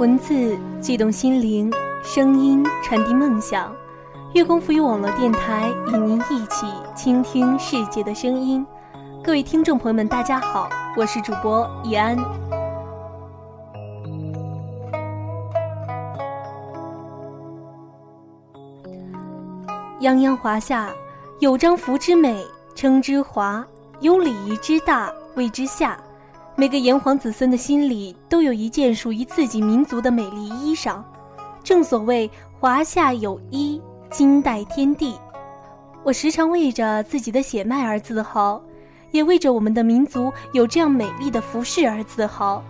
[0.00, 1.70] 文字悸动心灵，
[2.02, 3.70] 声音传递梦想。
[4.32, 8.66] 月光浮语网络电台与您一起倾听世界的声音。
[9.22, 12.16] 各位听众朋友们，大家好，我是主播易安。
[20.00, 20.88] 泱泱华夏，
[21.40, 22.42] 有章符之美，
[22.74, 23.62] 称之华；
[24.00, 25.94] 有礼仪之大，谓之夏。
[26.60, 31.02] 每个炎黄子孙的心里都有一件属于自己民族的美丽衣裳，
[31.64, 35.14] 正所谓华夏有衣，金代天地。
[36.02, 38.62] 我时常为着自己的血脉而自豪，
[39.10, 42.62] 也为着我们的民族有这样美丽的服饰而自豪。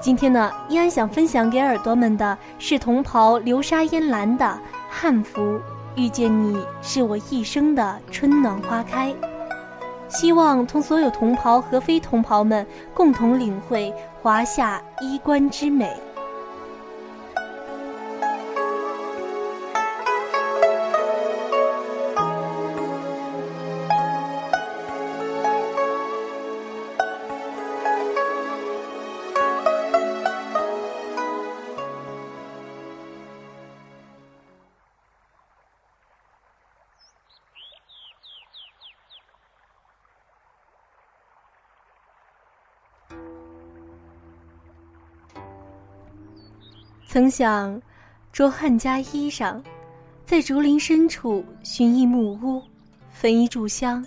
[0.00, 4.58] 今天呢，依然想分享给耳朵们的是同袍流沙烟蓝的
[4.88, 5.60] 汉服，
[5.94, 9.14] 遇见你是我一生的春暖花开。
[10.14, 15.92] 希望同所有同袍和非同袍们共同领会华夏衣冠之美。
[47.14, 47.80] 曾想
[48.32, 49.62] 着汉家衣裳，
[50.26, 52.60] 在竹林深处寻一木屋，
[53.12, 54.04] 焚一炷香，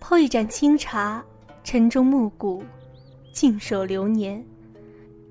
[0.00, 1.22] 泡一盏清茶，
[1.64, 2.64] 晨钟暮鼓，
[3.30, 4.42] 静守流年。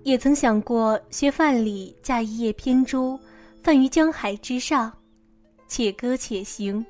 [0.04, 3.20] 也曾想过学范蠡驾一叶扁舟，
[3.64, 4.94] 泛于江海之上，
[5.68, 6.86] 且歌且行。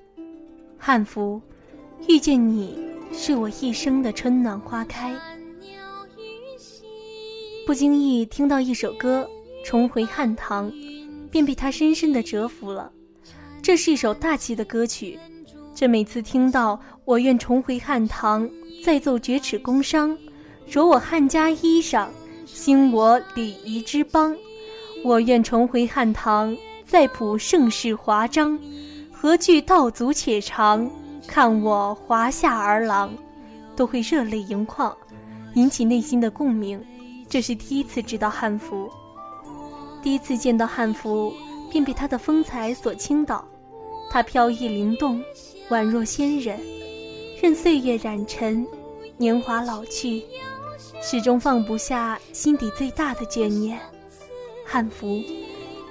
[0.78, 1.42] 汉服，
[2.10, 2.78] 遇见你
[3.14, 5.18] 是我一生的春暖花开。
[7.66, 9.26] 不经意听到一首歌。
[9.64, 10.72] 重回汉唐，
[11.30, 12.92] 便被他深深的折服了。
[13.62, 15.20] 这是一首大气的歌曲，
[15.76, 18.50] 这每次听到“我愿重回汉唐，
[18.84, 20.18] 再奏绝齿宫商，
[20.68, 22.08] 着我汉家衣裳，
[22.46, 24.36] 兴我礼仪之邦。
[25.04, 26.56] 我愿重回汉唐，
[26.86, 28.60] 再谱盛世华章，
[29.12, 30.90] 何惧道阻且长？
[31.28, 33.14] 看我华夏儿郎，
[33.76, 34.96] 都会热泪盈眶，
[35.54, 36.84] 引起内心的共鸣。
[37.30, 38.90] 这是第一次知道汉服。
[40.02, 41.34] 第一次见到汉服，
[41.70, 43.46] 便被它的风采所倾倒。
[44.10, 45.22] 它飘逸灵动，
[45.70, 46.60] 宛若仙人，
[47.42, 48.66] 任岁月染尘，
[49.18, 50.24] 年华老去，
[51.02, 53.80] 始终放不下心底最大的眷念。
[54.66, 55.22] 汉服，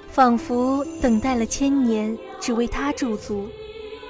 [0.08, 3.46] 仿佛等待了千年，只为它驻足，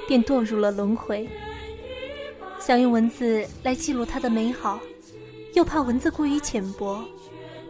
[0.06, 1.28] 便堕入了轮回。
[2.60, 4.80] 想用文字来记录它的美好，
[5.54, 7.04] 又怕文字过于浅薄，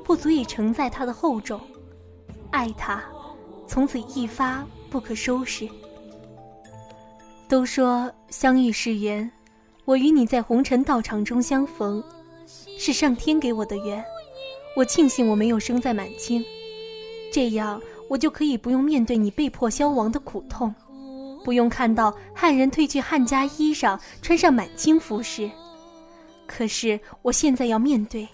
[0.04, 1.60] 不足以承载它的厚重。
[2.50, 3.02] 爱他，
[3.66, 5.68] 从此一发不可收拾。
[7.48, 9.30] 都说相遇是缘，
[9.84, 12.02] 我与你在红尘道场中相逢，
[12.78, 14.04] 是上天给我的缘。
[14.76, 16.44] 我庆幸我没有生在满清，
[17.32, 20.74] 这样我就可以不用面对你被迫消亡的苦痛，
[21.42, 25.50] 不用看到汉人褪去汉家衣裳，穿上满清服饰。
[26.46, 28.28] 可是我现在要面对，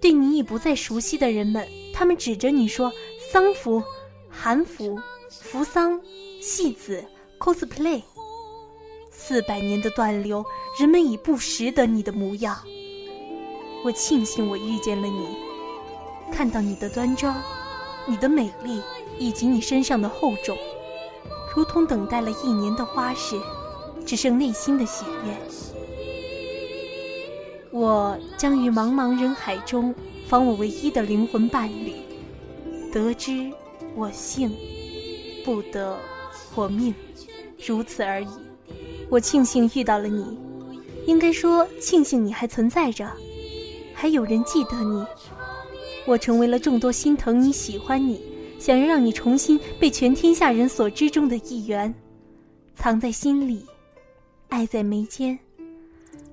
[0.00, 2.92] 对你已不再熟悉的人们，他们指着你说。
[3.30, 3.82] 丧服、
[4.28, 4.98] 韩服、
[5.28, 6.00] 扶桑、
[6.40, 7.04] 戏子、
[7.38, 8.02] cosplay，
[9.10, 10.44] 四百年的断流，
[10.78, 12.56] 人们已不识得你的模样。
[13.84, 15.36] 我庆幸我遇见了你，
[16.32, 17.34] 看到你的端庄、
[18.06, 18.80] 你的美丽
[19.18, 20.56] 以及你身上的厚重，
[21.54, 23.36] 如同等待了一年的花事，
[24.06, 25.36] 只剩内心的喜悦。
[27.70, 29.94] 我将于茫茫人海中，
[30.28, 31.94] 访我唯一的灵魂伴侣。
[32.94, 33.50] 得之，
[33.96, 34.48] 我幸；
[35.44, 35.98] 不得，
[36.54, 36.94] 我命，
[37.66, 38.28] 如此而已。
[39.10, 40.38] 我庆幸遇到了你，
[41.04, 43.10] 应该说庆幸你还存在着，
[43.92, 45.04] 还有人记得你。
[46.06, 48.22] 我成为了众多心疼你、喜欢你、
[48.60, 51.92] 想要让你重新被全天下人所知中的一员，
[52.76, 53.66] 藏在心里，
[54.50, 55.36] 爱在眉间。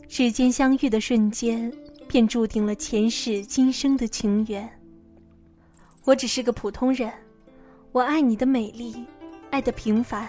[0.07, 1.73] 指尖相遇的瞬间，
[2.07, 4.80] 便注定了前世今生的情缘。
[6.03, 7.11] 我只是个普通人，
[7.91, 9.05] 我爱你的美丽，
[9.51, 10.27] 爱的平凡，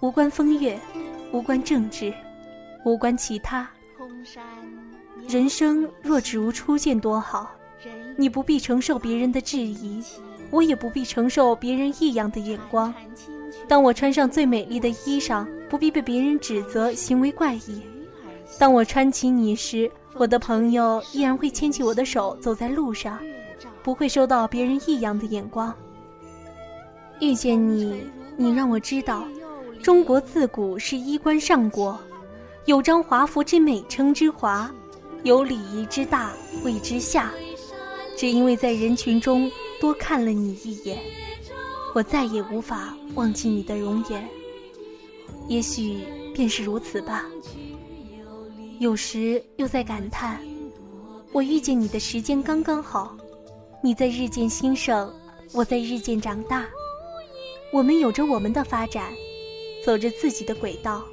[0.00, 0.76] 无关风月，
[1.32, 2.12] 无关政治，
[2.84, 3.68] 无关其他。
[5.28, 7.52] 人生若只如初见多好，
[8.16, 10.02] 你不必承受别人的质疑，
[10.50, 12.92] 我也不必承受别人异样的眼光。
[13.68, 17.80] 当我穿上最美丽的衣裳，不必被别人指责行为怪异。
[18.58, 23.20] 当我穿起你时，我的朋友依然会牵起我的手走在路上。
[23.84, 25.72] 不会受到别人异样的眼光。
[27.20, 28.02] 遇见你，
[28.36, 29.24] 你让我知道，
[29.82, 31.96] 中国自古是衣冠上国，
[32.64, 34.68] 有张华服之美称之华，
[35.22, 36.32] 有礼仪之大
[36.64, 37.30] 谓之下。
[38.16, 39.50] 只因为在人群中
[39.80, 40.98] 多看了你一眼，
[41.94, 44.26] 我再也无法忘记你的容颜。
[45.46, 45.98] 也许
[46.32, 47.26] 便是如此吧。
[48.78, 50.40] 有时又在感叹，
[51.32, 53.16] 我遇见你的时间刚刚好，
[53.84, 55.12] 你在日渐兴盛，
[55.52, 56.66] 我在日渐长大，
[57.70, 59.12] 我们有着我们的发展，
[59.84, 61.04] 走着自己的轨道。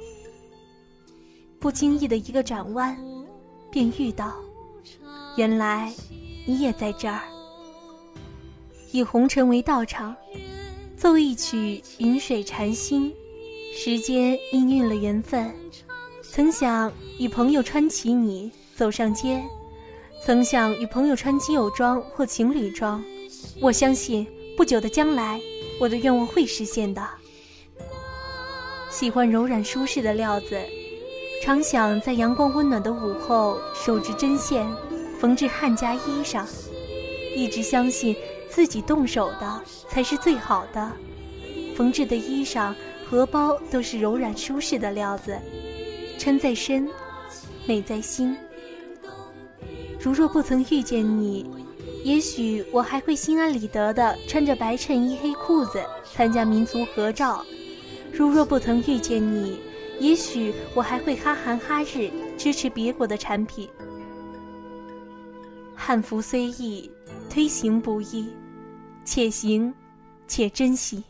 [1.60, 2.96] 不经意的一个转弯，
[3.70, 4.32] 便遇到，
[5.36, 5.92] 原来
[6.46, 7.20] 你也在这儿。
[8.90, 10.16] 以红尘为道场，
[10.96, 13.14] 奏一曲云水禅心，
[13.74, 15.54] 时间氤氲了缘分。
[16.22, 19.44] 曾想与朋友穿起你走上街，
[20.24, 23.02] 曾想与朋友穿基友装或情侣装。
[23.60, 24.24] 我相信
[24.56, 25.40] 不久的将来，
[25.80, 27.04] 我的愿望会实现的。
[28.88, 30.56] 喜欢柔软舒适的料子，
[31.42, 34.64] 常想在阳光温暖的午后手执针线，
[35.18, 36.46] 缝制汉家衣裳。
[37.34, 38.14] 一直相信
[38.48, 40.92] 自己动手的才是最好的，
[41.74, 42.72] 缝制的衣裳、
[43.04, 45.36] 荷包都是柔软舒适的料子。
[46.16, 46.88] 穿在身，
[47.66, 48.36] 美在心。
[50.02, 51.48] 如若不曾遇见你，
[52.02, 55.80] 也许我还会心安理得的穿着白衬衣、黑裤子
[56.12, 57.40] 参加民族合照；
[58.12, 59.60] 如若不曾遇见你，
[60.00, 63.68] 也许我还会哈韩哈日支持别国的产品。
[65.72, 66.90] 汉服虽易，
[67.30, 68.26] 推行不易，
[69.04, 69.72] 且行
[70.26, 71.04] 且珍惜。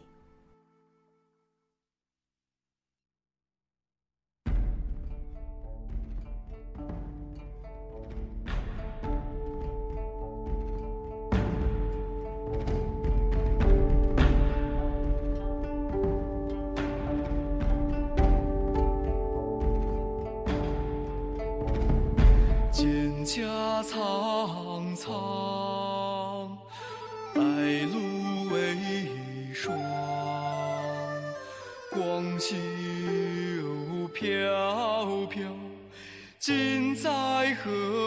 [37.65, 38.02] 在